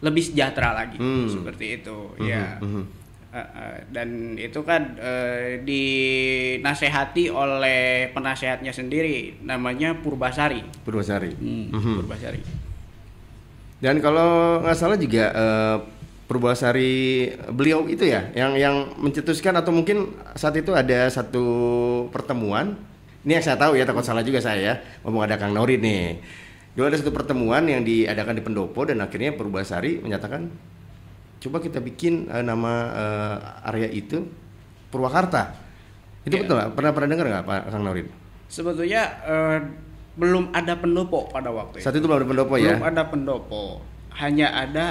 lebih 0.00 0.24
sejahtera 0.24 0.72
lagi 0.72 0.96
Hmm. 0.96 1.28
seperti 1.28 1.82
itu 1.82 2.16
Mhm, 2.16 2.24
ya 2.24 2.56
mhm. 2.60 2.84
Dan 3.86 4.34
itu 4.34 4.64
kan 4.64 4.96
eh, 4.96 5.60
dinasehati 5.60 7.28
oleh 7.28 8.08
penasehatnya 8.10 8.72
sendiri 8.72 9.36
namanya 9.44 9.92
Purbasari 9.92 10.64
Purwasari. 10.82 11.36
Hmm, 11.36 11.68
Mhm. 11.68 11.94
Purbasari 12.00 12.40
Dan 13.76 14.00
kalau 14.00 14.60
nggak 14.64 14.76
salah 14.76 14.96
juga 14.96 15.24
eh, 15.30 15.76
Purbasari 16.26 17.30
beliau 17.54 17.86
itu 17.86 18.02
ya 18.02 18.34
yang 18.34 18.58
yang 18.58 18.98
mencetuskan 18.98 19.54
atau 19.54 19.70
mungkin 19.70 20.10
saat 20.34 20.58
itu 20.58 20.74
ada 20.74 21.06
satu 21.06 21.44
pertemuan. 22.10 22.74
Ini 23.22 23.38
yang 23.38 23.44
saya 23.46 23.54
tahu 23.54 23.78
ya 23.78 23.86
takut 23.86 24.02
salah 24.02 24.26
juga 24.26 24.42
saya 24.42 24.58
ya. 24.58 24.74
Ngomong 25.06 25.22
ada 25.22 25.38
Kang 25.38 25.54
Norit 25.54 25.78
nih. 25.78 26.18
Dulu 26.74 26.82
ada 26.82 26.98
satu 26.98 27.14
pertemuan 27.14 27.62
yang 27.70 27.86
diadakan 27.86 28.34
di 28.34 28.42
Pendopo 28.42 28.82
dan 28.82 28.98
akhirnya 29.00 29.38
Purbasari 29.38 30.02
menyatakan 30.02 30.50
coba 31.38 31.58
kita 31.58 31.78
bikin 31.78 32.26
eh, 32.26 32.40
nama 32.40 32.72
eh, 32.88 33.36
area 33.66 33.88
itu 33.88 34.24
Purwakarta. 34.86 35.52
Itu 36.22 36.34
Iya. 36.34 36.42
betul 36.42 36.54
nggak? 36.56 36.70
Pernah 36.72 36.90
pernah 36.90 37.08
dengar 37.08 37.26
nggak 37.28 37.44
Pak 37.44 37.60
Kang 37.68 37.82
Norit? 37.82 38.08
sebetulnya 38.46 39.02
eh, 39.22 39.58
belum 40.14 40.48
ada 40.50 40.74
pendopo 40.74 41.26
pada 41.26 41.50
waktu 41.50 41.82
itu 41.82 41.84
Saat 41.84 41.94
itu 41.94 42.06
belum 42.06 42.16
ada 42.16 42.26
Pendopo 42.26 42.54
ya. 42.54 42.72
belum 42.72 42.84
ada 42.84 43.02
pendopo 43.04 43.62
hanya 44.14 44.46
ada 44.48 44.86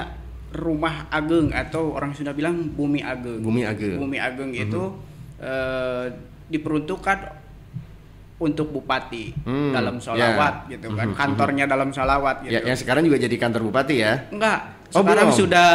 rumah 0.52 1.08
ageng 1.08 1.48
atau 1.50 1.90
orang 1.90 2.12
Sunda 2.12 2.30
bilang 2.30 2.68
bumi 2.70 3.00
ageng 3.00 3.40
Bumi 3.40 3.64
Ageng. 3.64 3.96
bumi 3.96 4.20
ageng 4.20 4.52
itu 4.52 4.82
eh, 5.36 6.04
diperuntukkan 6.46 7.18
untuk 8.36 8.68
bupati 8.70 9.32
Hmm, 9.42 9.72
dalam 9.72 9.96
ya. 9.96 10.04
sholawat 10.04 10.54
gitu 10.68 10.92
kan 10.92 11.08
Mhm, 11.08 11.16
kantornya 11.16 11.64
dalam 11.64 11.88
sholawat 11.88 12.44
gitu 12.44 12.52
Ya, 12.52 12.60
yang 12.62 12.76
sekarang 12.76 13.02
juga 13.02 13.16
jadi 13.16 13.32
kantor 13.34 13.72
bupati 13.72 13.96
ya. 13.96 14.20
enggak 14.28 14.75
Oh, 14.96 15.02
sekarang 15.02 15.28
belum? 15.28 15.38
sudah 15.38 15.70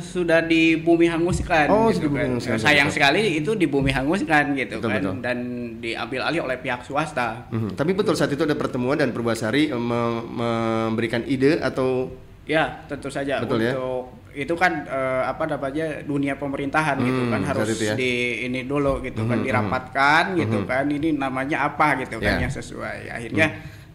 sudah 0.00 0.40
di 0.42 0.62
bumi 0.76 1.04
hanguskan 1.04 1.66
Oh, 1.66 1.88
gitu 1.88 2.06
bumi 2.06 2.16
kan. 2.16 2.26
hanguskan, 2.30 2.56
sayang 2.56 2.86
betul. 2.86 2.96
sekali 2.96 3.22
itu 3.36 3.50
di 3.52 3.66
bumi 3.66 3.90
hanguskan 3.90 4.44
gitu 4.54 4.78
Betul, 4.78 4.88
kan 4.88 5.02
betul. 5.02 5.14
dan 5.20 5.38
diambil 5.76 6.20
alih 6.24 6.40
oleh 6.40 6.56
pihak 6.56 6.80
swasta 6.80 7.48
Mhm. 7.48 7.74
Tapi 7.74 7.90
betul 7.92 8.14
saat 8.14 8.28
itu 8.28 8.40
ada 8.40 8.54
pertemuan 8.54 8.94
dan 8.94 9.10
Purbasari 9.10 9.68
eh, 9.68 9.76
me- 9.76 10.22
memberikan 10.24 11.20
ide 11.24 11.58
atau 11.58 12.14
ya 12.44 12.86
tentu 12.86 13.06
saja 13.08 13.38
Betul 13.38 13.60
ya? 13.60 13.72
untuk 13.72 14.14
itu 14.30 14.54
kan 14.54 14.72
eh, 14.84 15.22
apa 15.24 15.42
namanya 15.44 15.86
dunia 16.00 16.34
pemerintahan 16.34 16.98
gitu 17.00 17.20
Hmm, 17.20 17.32
kan 17.32 17.42
harus 17.44 17.74
ya. 17.76 17.94
di 17.94 18.12
ini 18.44 18.62
dulu 18.62 18.98
gitu 19.00 19.20
Mhm, 19.20 19.28
kan 19.28 19.38
mhm. 19.38 19.44
dirapatkan 19.44 20.24
gitu 20.36 20.58
Mhm. 20.58 20.66
kan 20.66 20.84
ini 20.86 21.08
namanya 21.12 21.66
apa 21.66 21.98
gitu 21.98 22.16
Ya. 22.16 22.30
kan 22.30 22.36
yang 22.40 22.52
sesuai 22.52 23.08
akhirnya 23.08 23.46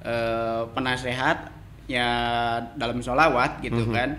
eh, 0.02 0.62
penasehatnya 0.70 2.08
dalam 2.76 3.00
sholawat 3.00 3.60
gitu 3.60 3.82
Mhm. 3.82 3.92
kan 3.92 4.10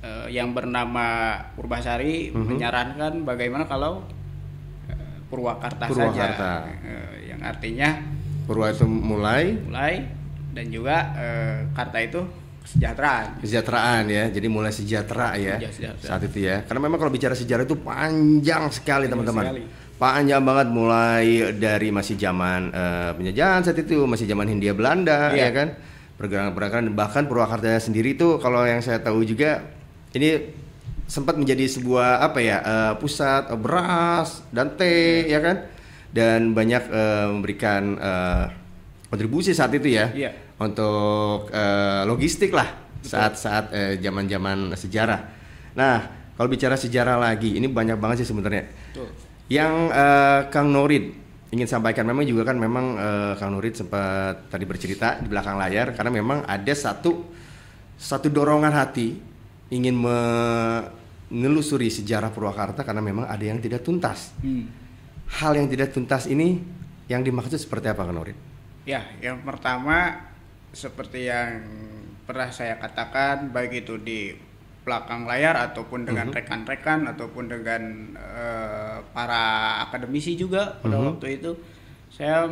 eh, 0.00 0.26
yang 0.30 0.50
bernama 0.50 1.06
Purbasari 1.52 2.30
Mhm. 2.30 2.44
menyarankan 2.46 3.12
bagaimana 3.22 3.64
kalau 3.64 4.04
eh, 4.86 5.16
Purwakarta, 5.26 5.86
Purwakarta. 5.86 6.50
saja 6.66 6.80
Eh, 6.82 7.28
yang 7.28 7.40
artinya 7.40 8.00
Purwa 8.42 8.66
itu 8.68 8.82
mulai 8.82 9.54
mulai 9.60 9.94
dan 10.50 10.66
juga 10.68 10.96
eh, 11.14 11.58
Karta 11.70 11.98
itu 12.00 12.20
kesejahteraan 12.60 13.38
kesejahteraan 13.38 14.04
ya. 14.06 14.24
Jadi 14.28 14.46
mulai 14.46 14.70
sejahtera 14.70 15.34
ya 15.34 15.56
Ya, 15.56 15.70
sejahtera. 15.70 16.08
saat 16.08 16.22
itu 16.24 16.38
ya. 16.42 16.62
Karena 16.62 16.80
memang 16.82 16.98
kalau 16.98 17.10
bicara 17.10 17.32
sejarah 17.32 17.62
itu 17.62 17.76
panjang 17.76 18.68
sekali 18.70 19.06
Panjang 19.06 19.26
teman-teman. 19.26 19.44
Panjang 19.96 20.40
banget 20.40 20.68
mulai 20.70 21.26
dari 21.54 21.88
masih 21.90 22.16
zaman 22.16 22.72
eh, 22.72 23.10
penjajahan 23.14 23.60
saat 23.62 23.76
itu, 23.76 24.02
masih 24.02 24.24
zaman 24.24 24.48
Hindia 24.48 24.72
Belanda 24.72 25.28
Iya. 25.30 25.46
ya 25.46 25.50
kan. 25.52 25.68
Pergerakan-pergerakan 26.16 26.92
bahkan 26.92 27.24
Purwakarta 27.24 27.76
sendiri 27.76 28.12
itu 28.12 28.36
kalau 28.36 28.60
yang 28.62 28.80
saya 28.80 28.98
tahu 28.98 29.22
juga 29.22 29.60
ini 30.12 30.28
sempat 31.06 31.34
menjadi 31.34 31.66
sebuah 31.66 32.22
apa 32.22 32.38
ya 32.38 32.56
eh, 32.62 32.92
pusat 32.98 33.50
eh, 33.50 33.58
beras 33.58 34.46
dan 34.54 34.74
teh 34.74 35.26
ya 35.26 35.42
kan 35.42 35.56
dan 36.10 36.54
banyak 36.54 36.82
eh, 36.86 37.26
memberikan 37.30 37.82
eh, 37.98 38.44
kontribusi 39.10 39.50
saat 39.50 39.74
itu 39.74 39.90
ya 39.90 40.10
Iya. 40.10 40.30
untuk 40.58 41.50
eh, 41.50 42.02
logistik 42.06 42.54
lah 42.54 42.66
saat-saat 43.00 43.64
eh, 43.72 43.92
zaman-zaman 43.98 44.76
sejarah. 44.76 45.20
Nah 45.74 45.96
kalau 46.36 46.48
bicara 46.48 46.76
sejarah 46.78 47.16
lagi 47.16 47.58
ini 47.58 47.66
banyak 47.66 47.98
banget 47.98 48.22
sih 48.22 48.28
sebenarnya. 48.30 48.70
Yang 49.50 49.74
eh, 49.90 50.40
Kang 50.54 50.70
Norid 50.70 51.04
ingin 51.50 51.66
sampaikan 51.66 52.06
memang 52.06 52.22
juga 52.22 52.46
kan 52.46 52.54
memang 52.54 52.86
eh, 52.94 53.32
Kang 53.34 53.50
Norid 53.50 53.74
sempat 53.74 54.46
tadi 54.46 54.62
bercerita 54.62 55.18
di 55.18 55.26
belakang 55.26 55.58
layar 55.58 55.90
karena 55.90 56.10
memang 56.14 56.46
ada 56.46 56.70
satu 56.70 57.26
satu 57.98 58.30
dorongan 58.30 58.70
hati 58.70 59.29
ingin 59.70 59.94
menelusuri 61.30 61.88
sejarah 61.88 62.34
Purwakarta 62.34 62.82
karena 62.82 63.00
memang 63.00 63.26
ada 63.26 63.44
yang 63.44 63.62
tidak 63.62 63.86
tuntas. 63.86 64.34
Hmm. 64.42 64.66
Hal 65.30 65.54
yang 65.54 65.70
tidak 65.70 65.94
tuntas 65.94 66.26
ini 66.26 66.58
yang 67.06 67.22
dimaksud 67.22 67.54
seperti 67.54 67.86
apa 67.86 68.02
Kang 68.02 68.18
Norid? 68.18 68.34
Ya, 68.82 69.06
yang 69.22 69.42
pertama 69.46 70.26
seperti 70.74 71.30
yang 71.30 71.62
pernah 72.26 72.50
saya 72.50 72.78
katakan 72.78 73.50
baik 73.50 73.86
itu 73.86 73.98
di 73.98 74.34
belakang 74.80 75.28
layar 75.28 75.70
ataupun 75.70 76.02
dengan 76.08 76.30
Mhm. 76.30 76.34
rekan-rekan 76.34 77.00
ataupun 77.06 77.44
dengan 77.46 77.82
eh, 78.16 78.96
para 79.12 79.42
akademisi 79.86 80.34
juga 80.34 80.78
pada 80.80 80.98
Mhm. 80.98 81.06
waktu 81.14 81.26
itu 81.38 81.50
saya 82.10 82.48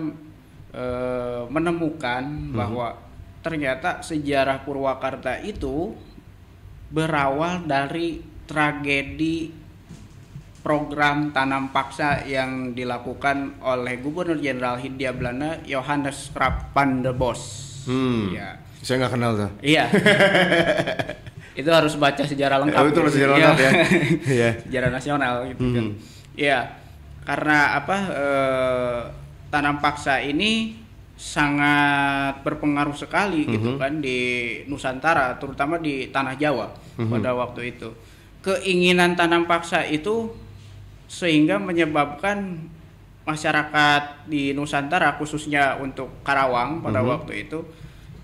eh, 0.68 1.42
menemukan 1.48 2.20
Mhm. 2.28 2.52
bahwa 2.52 2.92
ternyata 3.40 4.04
sejarah 4.04 4.68
Purwakarta 4.68 5.40
itu 5.40 5.96
berawal 6.88 7.68
dari 7.68 8.20
tragedi 8.48 9.52
program 10.64 11.30
tanam 11.30 11.70
paksa 11.70 12.26
yang 12.28 12.74
dilakukan 12.76 13.62
oleh 13.62 14.00
Gubernur 14.02 14.36
Jenderal 14.36 14.76
Hindia 14.76 15.14
Belanda 15.14 15.60
Johannes 15.64 16.28
Krap 16.34 16.74
van 16.74 17.00
der 17.00 17.14
Bos. 17.14 17.40
Hmm. 17.88 18.34
Ya. 18.34 18.60
Saya 18.82 19.04
nggak 19.04 19.12
kenal 19.16 19.32
tuh. 19.36 19.50
Iya. 19.64 19.88
itu 21.60 21.70
harus 21.72 21.96
baca 21.96 22.22
sejarah 22.22 22.62
lengkap. 22.62 22.80
Oh, 22.84 22.88
itu 22.90 23.00
harus 23.00 23.14
sejarah 23.16 23.34
lengkap 23.36 23.58
ya. 23.58 23.70
Iya. 24.36 24.50
sejarah 24.66 24.90
nasional 24.92 25.34
gitu 25.48 25.62
kan. 25.72 25.84
Hmm. 25.88 25.94
Iya. 26.36 26.58
Karena 27.24 27.58
apa 27.76 27.96
eh, 28.12 29.00
tanam 29.48 29.80
paksa 29.80 30.20
ini 30.20 30.76
sangat 31.18 32.46
berpengaruh 32.46 32.94
sekali 32.94 33.42
gitu 33.42 33.74
Mhm. 33.74 33.78
kan 33.82 33.92
di 33.98 34.18
Nusantara 34.70 35.34
terutama 35.34 35.74
di 35.76 36.14
tanah 36.14 36.38
Jawa 36.38 36.70
Mhm. 36.94 37.10
pada 37.10 37.34
waktu 37.34 37.74
itu. 37.74 37.90
Keinginan 38.38 39.18
tanam 39.18 39.44
paksa 39.44 39.82
itu 39.82 40.30
sehingga 41.10 41.58
menyebabkan 41.58 42.70
masyarakat 43.26 44.30
di 44.30 44.54
Nusantara 44.54 45.18
khususnya 45.18 45.74
untuk 45.76 46.22
Karawang 46.22 46.80
pada 46.80 47.02
Mhm. 47.02 47.08
waktu 47.10 47.34
itu 47.44 47.60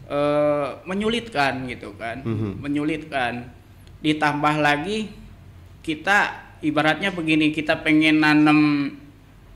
eh, 0.04 0.68
menyulitkan 0.84 1.64
gitu 1.64 1.96
kan, 1.96 2.20
Mhm. 2.20 2.60
menyulitkan. 2.60 3.48
Ditambah 4.04 4.60
lagi 4.60 5.08
kita 5.80 6.28
ibaratnya 6.60 7.08
begini, 7.08 7.48
kita 7.48 7.80
pengen 7.80 8.20
nanam 8.20 8.92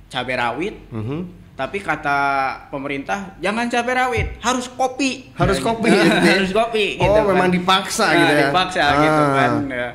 cabai 0.09 0.40
rawit, 0.40 0.73
Mhm. 0.88 1.21
Tapi 1.59 1.83
kata 1.83 2.19
pemerintah 2.71 3.35
jangan 3.43 3.67
cabai 3.67 3.95
rawit, 3.99 4.27
harus 4.38 4.71
kopi. 4.71 5.35
Harus 5.35 5.59
kopi, 5.59 5.91
gitu. 5.91 6.07
gitu 6.23 6.31
harus 6.38 6.53
kopi. 6.55 6.87
Oh, 7.03 7.03
gitu 7.03 7.19
kan. 7.19 7.27
memang 7.35 7.50
dipaksa 7.50 8.07
Nah, 8.07 8.15
gitu 8.15 8.33
ya? 8.33 8.41
Dipaksa 8.47 8.85
gitu 8.95 9.23
Ah. 9.27 9.35
kan. 9.35 9.53
ya. 9.67 9.88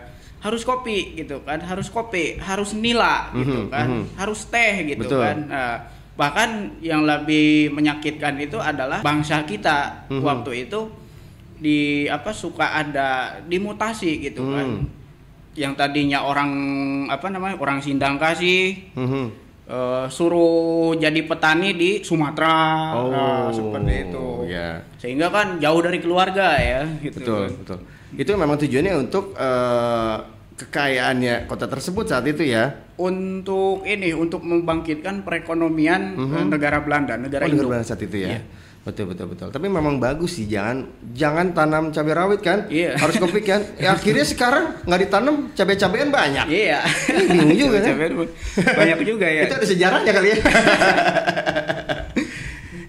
Harus 0.43 0.61
kopi 0.61 0.97
gitu 1.15 1.39
kan, 1.39 1.63
harus 1.63 1.87
kopi, 1.87 2.35
harus 2.35 2.75
nila 2.75 3.31
gitu 3.31 3.63
Mhm, 3.63 3.71
kan, 3.71 3.87
mhm. 3.87 4.03
harus 4.19 4.43
teh 4.43 4.73
gitu 4.91 5.07
Betul. 5.07 5.23
kan. 5.23 5.37
Nah, 5.47 5.73
bahkan 6.13 6.49
yang 6.83 7.07
lebih 7.07 7.71
menyakitkan 7.71 8.35
itu 8.37 8.59
adalah 8.59 8.99
bangsa 8.99 9.47
kita 9.47 10.03
Mhm. 10.11 10.19
waktu 10.19 10.67
itu 10.67 10.91
di 11.55 12.11
apa 12.11 12.35
suka 12.35 12.75
ada 12.75 13.39
dimutasi 13.41 14.19
gitu 14.19 14.51
kan. 14.51 14.83
Hmm. 14.83 14.91
Yang 15.55 15.73
tadinya 15.79 16.27
orang 16.27 16.51
apa 17.07 17.31
namanya 17.31 17.55
orang 17.55 17.79
Sindang 17.79 18.19
kasih 18.19 18.83
Mhm. 18.99 19.25
Eh, 19.65 20.05
suruh 20.07 20.51
jadi 20.95 21.21
petani 21.21 21.71
di 21.71 21.89
Sumatera 22.01 22.57
Oh, 22.93 23.07
Nah, 23.07 23.47
seperti 23.49 23.93
itu 24.05 24.25
ya. 24.45 24.81
sehingga 24.95 25.27
kan 25.27 25.57
jauh 25.57 25.79
dari 25.79 25.97
keluarga 25.97 26.55
ya 26.55 26.81
gitu 26.99 27.19
Betul, 27.19 27.41
kan. 27.41 27.51
betul. 27.57 27.79
Itu 28.13 28.31
memang 28.33 28.57
tujuannya 28.57 28.93
untuk 28.99 29.33
eh, 29.33 30.15
kekayaannya 30.55 31.45
kota 31.45 31.65
tersebut 31.65 32.05
saat 32.05 32.25
itu 32.25 32.45
ya. 32.45 32.85
untuk 32.93 33.81
ini 33.83 34.13
untuk 34.13 34.45
membangkitkan 34.45 35.25
perekonomian 35.25 36.13
Mhm. 36.13 36.29
eh, 36.31 36.45
negara 36.47 36.77
Belanda 36.79 37.13
Oh, 37.13 37.17
negara 37.17 37.41
negara 37.41 37.49
induk 37.49 37.67
Belanda 37.67 37.83
saat 37.83 38.01
itu 38.01 38.17
ya. 38.19 38.29
Iya. 38.29 38.41
Betul 38.83 39.15
betul 39.15 39.31
betul. 39.31 39.47
Tapi 39.47 39.71
memang 39.71 39.95
bagus 39.95 40.35
sih 40.35 40.43
jangan 40.43 40.83
jangan 41.15 41.55
tanam 41.55 41.95
cabai 41.95 42.13
rawit 42.19 42.43
kan. 42.43 42.67
Iya. 42.67 42.99
Harus 42.99 43.15
kopi 43.15 43.39
kan. 43.39 43.63
Ya, 43.79 43.95
akhirnya 43.95 44.27
sekarang 44.27 44.75
nggak 44.83 44.99
ditanam 45.07 45.35
cabai-cabean 45.55 46.11
banyak. 46.11 46.45
iya 46.51 46.83
bingung 47.31 47.55
juga 47.55 47.79
ya. 47.79 47.95
banyak 48.75 48.99
juga 49.07 49.27
ya 49.31 49.47
Itu 49.47 49.55
ada 49.55 49.67
sejarahnya 49.67 50.11
kali 50.11 50.27
ya. 50.35 50.37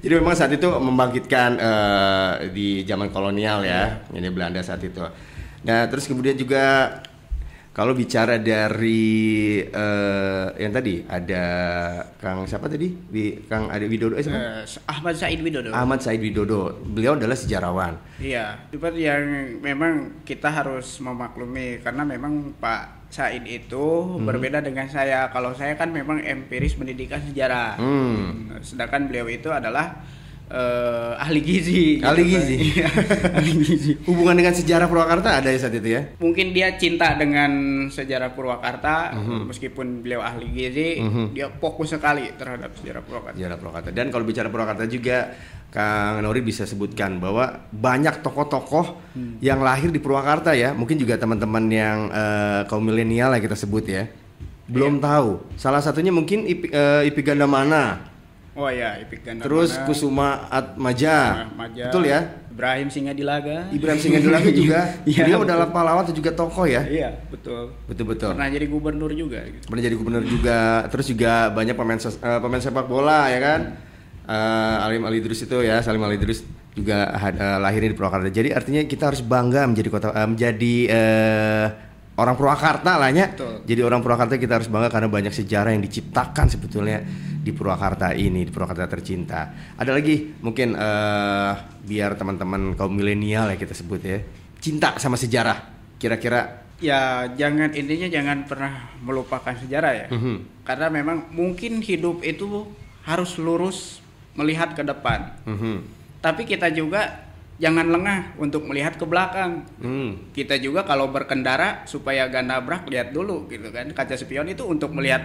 Jadi 0.04 0.20
memang 0.20 0.36
saat 0.36 0.52
itu 0.52 0.68
membangkitkan 0.68 1.50
eh, 1.56 2.32
di 2.52 2.84
zaman 2.84 3.08
kolonial 3.08 3.64
ya, 3.64 4.04
ini 4.12 4.28
Belanda 4.28 4.60
saat 4.60 4.84
itu. 4.84 5.00
Nah 5.64 5.88
terus 5.88 6.04
kemudian 6.04 6.36
juga 6.36 6.92
kalau 7.74 7.90
bicara 7.90 8.38
dari 8.38 9.02
eh, 9.60 10.46
yang 10.56 10.70
tadi 10.70 11.02
ada 11.02 11.44
Kang 12.16 12.46
siapa 12.46 12.70
tadi? 12.70 12.86
Wi- 13.10 13.42
Kang 13.44 13.66
Ade 13.66 13.84
Widodo, 13.84 14.14
eh, 14.14 14.22
siapa? 14.22 14.62
Eh, 14.62 14.62
Ahmad 14.86 15.14
Said 15.14 15.42
Widodo 15.42 15.74
Ahmad 15.74 15.98
Said 15.98 16.22
Widodo. 16.22 16.78
Beliau 16.80 17.18
adalah 17.18 17.34
sejarawan. 17.34 17.98
Iya, 18.16 18.70
seperti 18.70 19.00
yang 19.02 19.22
memang 19.58 20.22
kita 20.22 20.48
harus 20.48 21.02
memaklumi 21.02 21.82
karena 21.82 22.06
memang 22.06 22.54
Pak 22.56 23.10
Said 23.10 23.42
itu 23.42 23.86
Mhm. 24.16 24.22
berbeda 24.22 24.58
dengan 24.58 24.86
saya. 24.86 25.26
Kalau 25.28 25.50
saya 25.50 25.74
kan 25.74 25.90
memang 25.90 26.18
empiris 26.18 26.74
pendidikan 26.74 27.18
sejarah, 27.20 27.74
Hmm. 27.74 28.54
sedangkan 28.58 29.06
beliau 29.06 29.26
itu 29.26 29.50
adalah 29.50 29.98
eh, 30.50 31.12
ahli 31.16 31.40
gizi. 31.40 31.98
Ahli 32.00 32.22
gitu 32.24 32.32
gizi. 32.36 32.56
Iya, 32.76 32.88
ahli 33.38 33.52
gizi. 33.58 33.92
Hubungan 34.04 34.36
dengan 34.36 34.52
sejarah 34.52 34.86
Purwakarta 34.86 35.40
ada 35.40 35.48
ya 35.48 35.58
saat 35.58 35.74
itu 35.74 35.88
ya? 35.88 36.02
Mungkin 36.20 36.52
dia 36.52 36.76
cinta 36.76 37.16
dengan 37.16 37.50
sejarah 37.88 38.32
Purwakarta, 38.32 39.16
Mhm. 39.16 39.48
meskipun 39.48 39.86
beliau 40.04 40.20
ahli 40.20 40.46
gizi, 40.52 41.00
Mhm. 41.00 41.24
dia 41.32 41.48
fokus 41.48 41.92
sekali 41.92 42.28
terhadap 42.36 42.76
sejarah 42.76 43.02
Purwakarta. 43.02 43.36
Sejarah 43.36 43.56
Purwakarta. 43.56 43.88
Dan 43.90 44.12
kalau 44.12 44.24
bicara 44.24 44.48
Purwakarta 44.52 44.84
juga 44.84 45.32
Kang 45.74 46.22
Nori 46.22 46.38
bisa 46.38 46.62
sebutkan 46.64 47.18
bahwa 47.18 47.66
banyak 47.74 48.22
tokoh-tokoh 48.22 48.94
yang 49.42 49.58
lahir 49.58 49.90
di 49.90 49.98
Purwakarta 49.98 50.54
ya. 50.54 50.70
Mungkin 50.70 50.94
juga 50.94 51.18
teman-teman 51.18 51.66
yang 51.66 51.98
eh, 52.14 52.60
kaum 52.70 52.84
milenial 52.86 53.34
lah 53.34 53.42
kita 53.42 53.58
sebut 53.58 53.82
ya. 53.90 54.06
Belum 54.64 55.02
tahu. 55.02 55.42
Salah 55.58 55.82
satunya 55.82 56.14
mungkin 56.14 56.46
Ipi, 56.46 56.70
eh, 56.70 57.10
Ipi 57.10 57.20
Gandamana. 57.26 58.13
Oh 58.54 58.70
ya, 58.70 59.02
Ipik 59.02 59.26
Gandamana. 59.26 59.46
Terus 59.50 59.70
Kusuma 59.82 60.46
Atmaja. 60.46 61.50
Atmaja. 61.50 61.90
Betul 61.90 62.06
ya? 62.06 62.20
Ibrahim 62.54 62.86
Singadilaga. 62.86 63.66
Ibrahim 63.74 63.98
Singadilaga 63.98 64.50
juga. 64.54 64.80
Iya, 65.10 65.22
Dia 65.26 65.34
betul. 65.34 65.46
adalah 65.50 65.68
pahlawan 65.74 66.06
juga 66.14 66.30
tokoh 66.30 66.62
ya. 66.70 66.86
Iya, 66.86 67.18
betul. 67.34 67.74
Betul 67.90 68.14
betul. 68.14 68.30
Pernah 68.38 68.50
jadi 68.54 68.66
gubernur 68.70 69.10
juga 69.10 69.42
gitu. 69.42 69.66
Pernah 69.66 69.82
jadi 69.82 69.96
gubernur 69.98 70.22
juga. 70.22 70.86
Terus 70.86 71.06
juga 71.10 71.50
banyak 71.50 71.74
pemain 71.74 71.98
eh, 71.98 72.38
pemain 72.38 72.62
sepak 72.62 72.86
bola 72.86 73.26
ya 73.26 73.40
kan. 73.42 73.60
Eh, 74.24 74.84
Alim 74.86 75.02
Ali 75.02 75.18
Idrus 75.18 75.42
itu 75.42 75.58
ya, 75.66 75.82
Salim 75.82 76.00
Ali 76.06 76.14
Idrus 76.14 76.46
juga 76.78 77.10
eh, 77.10 77.58
lahirnya 77.58 77.90
di 77.90 77.98
Purwakarta. 77.98 78.30
Jadi 78.30 78.54
artinya 78.54 78.86
kita 78.86 79.10
harus 79.10 79.18
bangga 79.26 79.66
menjadi 79.66 79.88
kota 79.90 80.14
eh, 80.14 80.28
menjadi 80.30 80.74
eh, 80.94 81.66
orang 82.14 82.34
Purwakarta 82.38 82.98
lah 82.98 83.10
ya. 83.10 83.30
Betul. 83.34 83.66
Jadi 83.66 83.80
orang 83.82 84.00
Purwakarta 84.00 84.38
kita 84.38 84.58
harus 84.60 84.70
bangga 84.70 84.90
karena 84.90 85.08
banyak 85.10 85.34
sejarah 85.34 85.74
yang 85.74 85.82
diciptakan 85.82 86.46
sebetulnya 86.50 87.02
di 87.44 87.50
Purwakarta 87.50 88.14
ini, 88.14 88.46
di 88.46 88.50
Purwakarta 88.54 88.86
tercinta. 88.86 89.74
Ada 89.76 89.92
lagi 89.92 90.38
mungkin 90.40 90.78
eh, 90.78 91.52
biar 91.84 92.16
teman-teman 92.16 92.78
kaum 92.78 92.94
milenial 92.94 93.52
ya 93.52 93.56
kita 93.58 93.74
sebut 93.74 94.00
ya, 94.00 94.18
cinta 94.62 94.94
sama 94.96 95.18
sejarah. 95.18 95.74
Kira-kira 95.98 96.64
Ya, 96.82 97.30
jangan 97.38 97.70
intinya 97.70 98.10
jangan 98.10 98.50
pernah 98.50 98.90
melupakan 98.98 99.54
sejarah 99.54 99.92
ya. 99.94 100.06
Mhm. 100.10 100.66
Karena 100.66 100.90
memang 100.90 101.30
mungkin 101.30 101.78
hidup 101.78 102.20
itu 102.26 102.66
harus 103.06 103.38
lurus 103.38 104.02
melihat 104.34 104.74
ke 104.74 104.82
depan. 104.82 105.38
Mhm. 105.46 105.86
Tapi 106.18 106.42
kita 106.44 106.74
juga 106.74 107.24
jangan 107.56 107.86
lengah 107.86 108.34
untuk 108.36 108.64
melihat 108.64 108.94
ke 108.94 109.04
belakang. 109.04 109.62
Hmm. 109.76 110.30
Kita 110.30 110.56
juga 110.56 110.82
kalau 110.82 111.08
berkendara 111.08 111.84
supaya 111.84 112.26
gak 112.26 112.42
nabrak 112.42 112.82
lihat 112.86 113.10
dulu 113.10 113.46
gitu 113.46 113.70
kan. 113.70 113.86
Kaca 113.88 114.14
spion 114.14 114.46
itu 114.46 114.62
untuk 114.62 114.90
melihat 114.90 115.22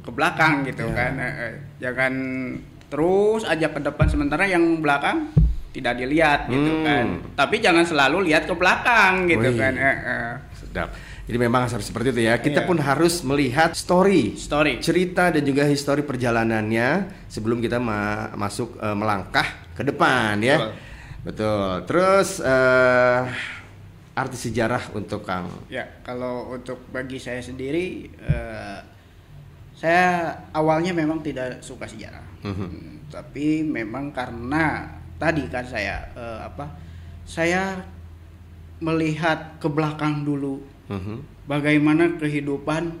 ke 0.00 0.10
belakang 0.10 0.64
gitu 0.64 0.84
Ya. 0.84 0.94
kan. 0.94 1.12
Eh, 1.16 1.34
eh, 1.40 1.52
Jangan 1.80 2.12
terus 2.86 3.42
aja 3.42 3.66
ke 3.66 3.80
depan 3.80 4.06
sementara 4.06 4.44
yang 4.44 4.60
belakang 4.78 5.30
tidak 5.70 5.96
dilihat 5.96 6.46
gitu 6.46 6.72
Hmm. 6.74 6.84
kan. 6.84 7.06
Tapi 7.34 7.56
jangan 7.58 7.84
selalu 7.84 8.26
lihat 8.26 8.44
ke 8.44 8.52
belakang 8.52 9.24
gitu 9.26 9.48
Wih. 9.48 9.56
kan. 9.56 9.72
Eh, 9.72 9.86
eh. 10.02 10.32
Sedap. 10.54 10.88
Jadi 11.24 11.38
memang 11.38 11.62
harus 11.62 11.86
seperti 11.86 12.10
itu 12.10 12.22
ya. 12.22 12.34
Kita 12.36 12.60
Iya. 12.60 12.66
pun 12.66 12.76
harus 12.76 13.22
melihat 13.22 13.70
story, 13.70 14.34
Story. 14.34 14.82
cerita 14.82 15.30
dan 15.30 15.40
juga 15.40 15.62
histori 15.62 16.02
perjalanannya 16.02 16.88
sebelum 17.24 17.62
kita 17.62 17.78
ma- 17.78 18.34
masuk 18.34 18.74
eh, 18.76 18.92
melangkah 18.92 19.46
ke 19.70 19.80
depan 19.80 20.42
ya. 20.42 20.58
Betul. 20.58 20.89
Betul. 21.20 21.84
Terus 21.84 22.40
eh, 22.40 23.22
arti 24.16 24.36
sejarah 24.36 24.92
untuk 24.92 25.24
Kang. 25.24 25.48
Ya, 25.68 25.84
kalau 26.00 26.52
untuk 26.52 26.80
bagi 26.88 27.20
saya 27.20 27.40
sendiri, 27.40 28.08
eh, 28.20 28.78
saya 29.76 30.32
awalnya 30.52 30.92
memang 30.92 31.20
tidak 31.20 31.60
suka 31.60 31.88
sejarah, 31.88 32.24
Mhm. 32.44 32.52
Hmm, 32.68 32.96
tapi 33.08 33.64
memang 33.64 34.12
karena 34.12 34.84
tadi 35.16 35.48
kan 35.48 35.64
saya 35.64 36.04
eh, 36.12 36.38
apa, 36.44 36.68
saya 37.24 37.80
melihat 38.80 39.60
ke 39.60 39.68
belakang 39.68 40.24
dulu, 40.24 40.60
Mhm. 40.88 41.44
bagaimana 41.44 42.16
kehidupan 42.16 42.92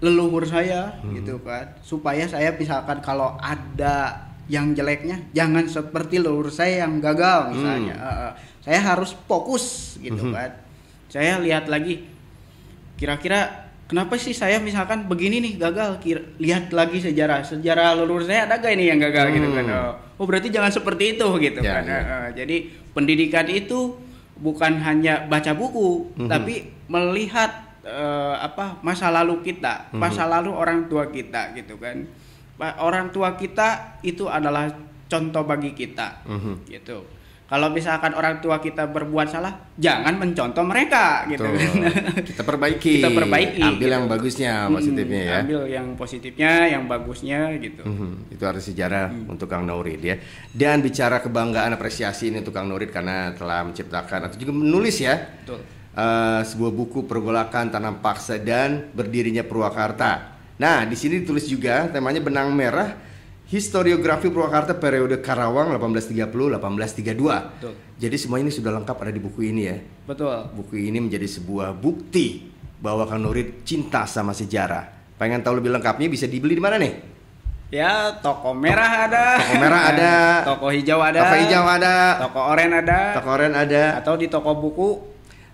leluhur 0.00 0.44
saya, 0.44 0.96
Mhm. 1.00 1.12
gitu 1.20 1.40
kan, 1.40 1.72
supaya 1.80 2.24
saya 2.24 2.52
misalkan 2.52 3.00
kalau 3.00 3.36
ada 3.40 4.23
yang 4.46 4.72
jeleknya, 4.72 5.24
jangan 5.30 5.64
seperti 5.64 6.18
leluhur 6.18 6.48
saya 6.48 6.84
yang 6.84 6.98
gagal 6.98 7.52
misalnya. 7.52 7.94
Hmm. 7.94 8.08
Eh, 8.20 8.32
saya 8.62 8.80
harus 8.86 9.16
fokus 9.24 9.64
gitu 9.98 10.20
Mhm. 10.22 10.32
kan. 10.32 10.50
Saya 11.06 11.38
lihat 11.38 11.64
lagi 11.66 12.04
kira-kira 12.94 13.66
kenapa 13.84 14.14
sih 14.16 14.32
saya 14.32 14.56
misalkan 14.58 15.04
begini 15.04 15.40
nih 15.40 15.52
gagal 15.58 15.98
Kira- 15.98 16.26
lihat 16.38 16.70
lagi 16.70 16.98
sejarah 17.00 17.42
sejarah 17.42 17.94
leluhur 17.94 18.22
saya 18.22 18.46
ada 18.46 18.56
gak 18.56 18.72
ini 18.72 18.86
yang 18.86 18.98
gagal 18.98 19.30
gitu 19.30 19.48
kan 19.50 19.64
Hmm. 19.64 19.76
oh, 20.14 20.22
oh, 20.22 20.26
berarti 20.26 20.48
jangan 20.48 20.70
seperti 20.70 21.18
itu 21.18 21.26
gitu 21.38 21.60
Ya, 21.60 21.72
kan 21.74 21.84
ya. 21.84 21.98
Eh, 22.00 22.28
jadi 22.34 22.56
pendidikan 22.90 23.46
itu 23.46 23.98
bukan 24.34 24.78
hanya 24.80 25.24
baca 25.24 25.52
buku 25.52 26.10
Mhm. 26.16 26.28
tapi 26.28 26.54
melihat 26.86 27.50
eh, 27.84 28.34
apa 28.40 28.80
masa 28.80 29.12
lalu 29.12 29.44
kita 29.44 29.92
Mhm. 29.92 30.00
masa 30.00 30.24
lalu 30.24 30.48
orang 30.48 30.88
tua 30.88 31.04
kita 31.06 31.52
gitu 31.52 31.76
kan 31.76 32.08
orang 32.56 33.10
tua 33.10 33.34
kita 33.34 33.98
itu 34.00 34.26
adalah 34.26 34.70
contoh 35.04 35.42
bagi 35.42 35.70
kita 35.70 36.22
Mhm. 36.24 36.66
gitu 36.66 37.02
kalau 37.44 37.68
misalkan 37.68 38.16
orang 38.16 38.40
tua 38.40 38.56
kita 38.56 38.88
berbuat 38.88 39.28
salah 39.28 39.52
jangan 39.76 40.16
mencontoh 40.16 40.64
mereka 40.64 41.28
gitu 41.28 41.44
Kita 42.24 42.40
perbaiki. 42.40 42.98
Kita 42.98 43.12
perbaiki, 43.12 43.60
Ambil 43.60 43.84
gitu. 43.84 43.94
yang 43.94 44.04
bagusnya, 44.08 44.52
Hmm, 44.64 44.74
positifnya 44.74 45.22
ya. 45.22 45.36
ambil 45.38 45.60
yang 45.68 45.86
positifnya 45.92 46.52
yang 46.66 46.82
bagusnya 46.88 47.38
gitu 47.58 47.84
Mhm, 47.84 48.32
Itu 48.32 48.42
arti 48.42 48.62
sejarah 48.64 49.12
Hmm. 49.12 49.28
untuk 49.28 49.46
Kang 49.46 49.68
Naurid 49.68 50.00
ya. 50.00 50.16
Dan 50.48 50.80
bicara 50.80 51.20
kebanggaan 51.20 51.70
apresiasi 51.70 52.32
ini 52.32 52.40
untuk 52.40 52.56
Kang 52.56 52.64
Naurid 52.64 52.88
karena 52.88 53.30
telah 53.30 53.60
menciptakan 53.62 54.26
atau 54.26 54.36
juga 54.36 54.50
menulis 54.50 54.96
ya 54.96 55.14
betul 55.44 55.60
eh, 55.94 56.40
sebuah 56.42 56.72
buku 56.72 57.04
pergolakan 57.04 57.70
tanam 57.70 58.00
paksa 58.00 58.34
dan 58.36 58.88
berdirinya 58.90 59.44
Purwakarta. 59.44 60.33
Nah 60.60 60.86
di 60.86 60.94
sini 60.94 61.22
ditulis 61.22 61.46
juga 61.50 61.90
temanya 61.90 62.22
benang 62.22 62.54
merah 62.54 62.94
historiografi 63.50 64.32
Purwakarta 64.32 64.74
periode 64.74 65.20
Karawang 65.20 65.74
1830-1832. 65.76 67.14
Betul. 67.14 67.72
Jadi 68.00 68.16
semua 68.18 68.38
ini 68.40 68.50
sudah 68.50 68.72
lengkap 68.80 68.96
ada 68.98 69.12
di 69.12 69.20
buku 69.20 69.40
ini 69.50 69.62
ya. 69.68 69.76
betul 70.04 70.32
Buku 70.54 70.78
ini 70.80 70.98
menjadi 70.98 71.26
sebuah 71.28 71.76
bukti 71.76 72.50
bahwa 72.80 73.06
Kang 73.06 73.22
Nurid 73.22 73.62
cinta 73.66 74.04
sama 74.04 74.34
sejarah. 74.36 75.16
Pengen 75.16 75.40
tahu 75.40 75.62
lebih 75.62 75.70
lengkapnya 75.70 76.10
bisa 76.10 76.26
dibeli 76.26 76.58
di 76.58 76.64
mana 76.64 76.76
nih? 76.80 77.14
ya 77.74 78.22
toko 78.22 78.54
merah 78.54 79.10
ada 79.10 79.26
Toko 79.42 79.54
merah 79.58 79.82
ada. 79.90 80.12
toko 80.46 80.66
hijau 80.70 81.00
ada 81.02 81.18
Toko 81.26 81.36
hijau 81.42 81.64
ada, 81.66 81.94
toko 82.22 82.40
oranye 82.54 82.76
ada 82.86 83.00
toko 83.18 83.28
oranye 83.34 83.56
ada, 83.58 83.82
atau 83.98 84.14
di 84.14 84.26
toko 84.30 84.50
buku 84.54 84.88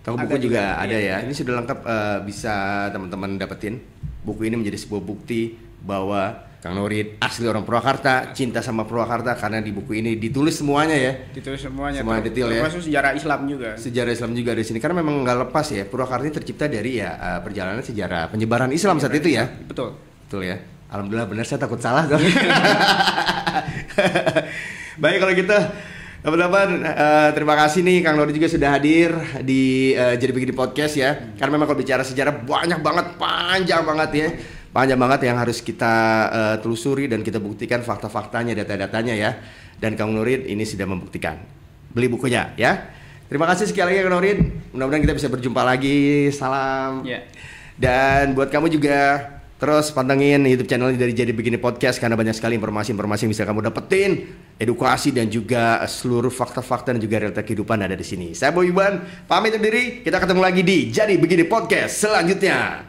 toko 0.05 0.17
buku 0.21 0.37
juga, 0.37 0.81
ada 0.81 0.97
iya. 0.97 1.21
ya. 1.21 1.29
Ini 1.29 1.33
sudah 1.37 1.61
lengkap 1.61 1.79
eh, 1.85 2.19
bisa 2.25 2.89
teman-teman 2.93 3.37
dapetin. 3.37 3.81
Buku 4.21 4.45
ini 4.45 4.61
menjadi 4.61 4.77
sebuah 4.77 5.01
bukti 5.01 5.57
bahwa 5.81 6.47
Kang 6.61 6.77
Nurid 6.77 7.17
asli 7.25 7.49
orang 7.49 7.65
Purwakarta, 7.65 8.37
cinta 8.37 8.61
sama 8.61 8.85
Purwakarta 8.85 9.33
karena 9.33 9.65
di 9.65 9.73
buku 9.73 9.97
ini 9.97 10.21
ditulis 10.21 10.61
semuanya 10.61 10.93
ya. 10.93 11.13
ditulis 11.33 11.57
semuanya 11.57 12.05
Semua 12.05 12.21
detail 12.21 12.53
ya. 12.53 12.61
termasuk 12.61 12.85
sejarah 12.85 13.17
Islam 13.17 13.41
juga 13.49 13.71
Sejarah 13.81 14.13
Islam 14.13 14.31
juga 14.37 14.53
di 14.53 14.65
sini 14.69 14.77
karena 14.77 15.01
memang 15.01 15.25
nggak 15.25 15.39
lepas 15.49 15.67
ya. 15.73 15.89
Purwakarta 15.89 16.29
ini 16.29 16.35
tercipta 16.37 16.69
dari 16.69 17.01
ya 17.01 17.17
eh, 17.17 17.41
perjalanan 17.41 17.81
sejarah 17.81 18.29
penyebaran 18.29 18.69
Islam 18.77 19.01
saat 19.01 19.17
itu 19.17 19.33
ya. 19.33 19.49
betul 19.65 19.97
Betul 20.29 20.47
ya. 20.47 20.61
Alhamdulillah 20.93 21.27
benar 21.27 21.49
saya 21.49 21.59
takut 21.59 21.81
salah 21.81 22.05
dong. 22.05 22.21
Baik 25.03 25.17
kalau 25.17 25.33
gitu 25.33 25.57
teman-teman 26.21 26.85
eh, 26.85 27.31
terima 27.33 27.57
kasih 27.57 27.81
nih 27.81 28.05
Kang 28.05 28.21
Nori 28.21 28.37
juga 28.37 28.49
sudah 28.53 28.77
hadir 28.77 29.17
di 29.41 29.97
eh, 29.97 30.21
jadi 30.21 30.33
begini 30.33 30.53
podcast 30.53 30.95
ya. 31.01 31.17
Karena 31.41 31.57
memang 31.57 31.73
kalau 31.73 31.81
bicara 31.81 32.05
sejarah 32.05 32.45
banyak 32.45 32.81
banget, 32.85 33.17
panjang 33.17 33.83
banget 33.85 34.11
ya. 34.13 34.29
Panjang 34.71 35.01
banget 35.01 35.21
yang 35.27 35.37
harus 35.41 35.65
kita 35.65 35.95
eh, 36.29 36.57
telusuri 36.61 37.09
dan 37.09 37.25
kita 37.25 37.41
buktikan 37.41 37.81
fakta-faktanya, 37.81 38.53
data-datanya 38.53 39.15
ya. 39.17 39.31
Dan 39.81 39.97
Kang 39.97 40.13
Nurin 40.13 40.45
ini 40.45 40.63
sudah 40.69 40.85
membuktikan. 40.85 41.41
Beli 41.91 42.13
bukunya 42.13 42.53
ya. 42.61 42.93
Terima 43.27 43.49
kasih 43.49 43.73
sekali 43.73 43.97
lagi 43.97 44.05
Kang 44.05 44.15
Nurin. 44.21 44.39
Mudah-mudahan 44.77 45.03
kita 45.09 45.15
bisa 45.17 45.29
berjumpa 45.33 45.65
lagi. 45.65 46.29
Salam. 46.37 47.09
Ya. 47.09 47.25
Dan 47.81 48.37
buat 48.37 48.53
kamu 48.53 48.69
juga 48.69 49.25
terus 49.61 49.93
pantengin 49.93 50.41
YouTube 50.49 50.73
channel 50.73 50.97
dari 50.97 51.13
Jadi 51.13 51.37
Begini 51.37 51.61
Podcast 51.61 52.01
karena 52.01 52.17
banyak 52.17 52.33
sekali 52.33 52.57
informasi-informasi 52.57 53.29
yang 53.29 53.33
bisa 53.37 53.45
kamu 53.45 53.61
dapetin, 53.69 54.25
edukasi 54.57 55.13
dan 55.13 55.29
juga 55.29 55.85
seluruh 55.85 56.33
fakta-fakta 56.33 56.97
dan 56.97 57.01
juga 57.05 57.21
realita 57.21 57.45
kehidupan 57.45 57.85
ada 57.85 57.93
di 57.93 58.03
sini. 58.03 58.33
Saya 58.33 58.57
Boy 58.57 58.73
Iban, 58.73 59.05
pamit 59.29 59.53
undur 59.53 59.69
diri. 59.69 60.01
Kita 60.01 60.17
ketemu 60.17 60.41
lagi 60.41 60.65
di 60.65 60.89
Jadi 60.89 61.21
Begini 61.21 61.45
Podcast 61.45 62.01
selanjutnya. 62.01 62.89